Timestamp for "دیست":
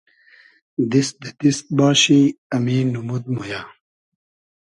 0.91-1.13, 1.41-1.65